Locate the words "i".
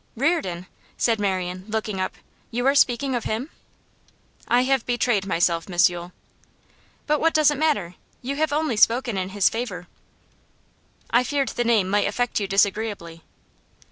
4.47-4.61, 11.11-11.23